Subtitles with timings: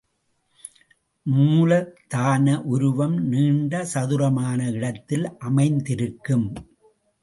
[1.25, 6.53] மூலத்தான உருவம் நீண்ட சதுரமான இடத்தில் அமைத்திருக்கும்.